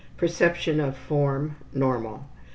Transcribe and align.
Perception 0.17 0.79
of 0.79 0.97
form, 0.97 1.57
normal. 1.75 2.25